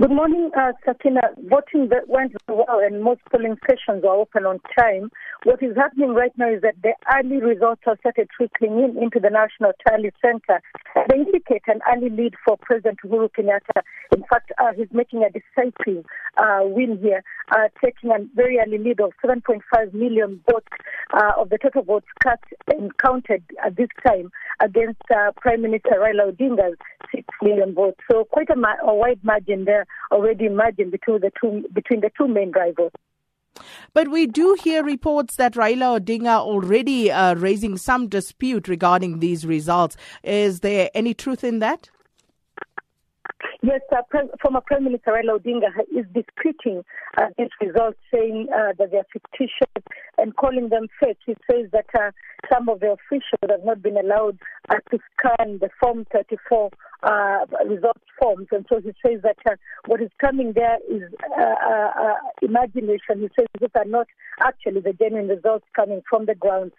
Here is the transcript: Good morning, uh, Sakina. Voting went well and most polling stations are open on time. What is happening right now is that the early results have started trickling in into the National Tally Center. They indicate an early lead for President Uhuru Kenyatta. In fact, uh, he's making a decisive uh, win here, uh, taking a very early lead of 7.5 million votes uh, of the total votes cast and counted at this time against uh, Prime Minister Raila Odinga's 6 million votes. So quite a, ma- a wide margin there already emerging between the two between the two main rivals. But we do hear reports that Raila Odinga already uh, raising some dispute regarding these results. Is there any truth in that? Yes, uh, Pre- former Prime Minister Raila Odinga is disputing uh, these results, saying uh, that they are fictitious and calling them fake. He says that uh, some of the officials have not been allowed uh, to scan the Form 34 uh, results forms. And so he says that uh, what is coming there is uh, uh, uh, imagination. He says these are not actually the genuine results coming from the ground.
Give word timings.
Good 0.00 0.12
morning, 0.12 0.50
uh, 0.56 0.72
Sakina. 0.82 1.20
Voting 1.50 1.90
went 2.08 2.32
well 2.48 2.80
and 2.82 3.04
most 3.04 3.20
polling 3.30 3.58
stations 3.62 4.02
are 4.02 4.16
open 4.16 4.46
on 4.46 4.58
time. 4.78 5.10
What 5.44 5.62
is 5.62 5.76
happening 5.76 6.14
right 6.14 6.32
now 6.38 6.48
is 6.48 6.62
that 6.62 6.76
the 6.82 6.94
early 7.14 7.36
results 7.36 7.82
have 7.84 7.98
started 8.00 8.30
trickling 8.34 8.78
in 8.78 8.96
into 8.96 9.20
the 9.20 9.28
National 9.28 9.72
Tally 9.86 10.10
Center. 10.24 10.62
They 11.10 11.16
indicate 11.16 11.62
an 11.66 11.80
early 11.92 12.08
lead 12.08 12.34
for 12.44 12.56
President 12.56 12.98
Uhuru 13.04 13.30
Kenyatta. 13.36 13.82
In 14.14 14.22
fact, 14.30 14.52
uh, 14.58 14.72
he's 14.76 14.86
making 14.92 15.24
a 15.24 15.30
decisive 15.30 16.04
uh, 16.36 16.60
win 16.62 16.98
here, 17.02 17.24
uh, 17.50 17.66
taking 17.84 18.10
a 18.10 18.18
very 18.36 18.60
early 18.60 18.78
lead 18.78 19.00
of 19.00 19.10
7.5 19.24 19.92
million 19.92 20.40
votes 20.48 20.68
uh, 21.12 21.32
of 21.36 21.48
the 21.48 21.58
total 21.58 21.82
votes 21.82 22.06
cast 22.22 22.44
and 22.68 22.96
counted 22.98 23.42
at 23.64 23.76
this 23.76 23.88
time 24.06 24.30
against 24.60 25.02
uh, 25.12 25.32
Prime 25.36 25.62
Minister 25.62 25.96
Raila 25.98 26.32
Odinga's 26.32 26.78
6 27.12 27.24
million 27.42 27.74
votes. 27.74 27.98
So 28.08 28.24
quite 28.24 28.50
a, 28.50 28.56
ma- 28.56 28.80
a 28.80 28.94
wide 28.94 29.24
margin 29.24 29.64
there 29.64 29.86
already 30.12 30.46
emerging 30.46 30.90
between 30.90 31.22
the 31.22 31.32
two 31.40 31.64
between 31.72 32.02
the 32.02 32.10
two 32.16 32.28
main 32.28 32.52
rivals. 32.52 32.92
But 33.92 34.08
we 34.08 34.26
do 34.26 34.56
hear 34.62 34.84
reports 34.84 35.36
that 35.36 35.54
Raila 35.54 36.00
Odinga 36.00 36.38
already 36.38 37.10
uh, 37.10 37.34
raising 37.34 37.76
some 37.76 38.08
dispute 38.08 38.68
regarding 38.68 39.18
these 39.18 39.46
results. 39.46 39.96
Is 40.22 40.60
there 40.60 40.90
any 40.94 41.14
truth 41.14 41.44
in 41.44 41.58
that? 41.58 41.90
Yes, 43.62 43.80
uh, 43.92 44.02
Pre- 44.08 44.30
former 44.40 44.62
Prime 44.62 44.84
Minister 44.84 45.12
Raila 45.12 45.38
Odinga 45.38 45.68
is 45.94 46.06
disputing 46.14 46.82
uh, 47.18 47.26
these 47.36 47.50
results, 47.60 47.98
saying 48.12 48.48
uh, 48.54 48.72
that 48.78 48.90
they 48.90 48.96
are 48.98 49.06
fictitious 49.12 49.84
and 50.16 50.34
calling 50.36 50.70
them 50.70 50.86
fake. 50.98 51.18
He 51.26 51.36
says 51.50 51.66
that 51.72 51.86
uh, 51.94 52.10
some 52.50 52.70
of 52.70 52.80
the 52.80 52.92
officials 52.92 53.50
have 53.50 53.64
not 53.64 53.82
been 53.82 53.98
allowed 53.98 54.38
uh, 54.70 54.76
to 54.90 54.98
scan 55.18 55.58
the 55.58 55.68
Form 55.78 56.06
34 56.10 56.70
uh, 57.02 57.46
results 57.66 58.02
forms. 58.20 58.48
And 58.52 58.66
so 58.68 58.80
he 58.80 58.92
says 59.04 59.22
that 59.22 59.36
uh, 59.48 59.56
what 59.86 60.00
is 60.00 60.10
coming 60.20 60.52
there 60.54 60.78
is 60.88 61.02
uh, 61.36 61.42
uh, 61.42 61.90
uh, 62.00 62.14
imagination. 62.42 63.20
He 63.20 63.28
says 63.38 63.46
these 63.58 63.70
are 63.74 63.84
not 63.84 64.06
actually 64.40 64.80
the 64.80 64.92
genuine 64.92 65.28
results 65.28 65.66
coming 65.74 66.02
from 66.08 66.26
the 66.26 66.34
ground. 66.34 66.72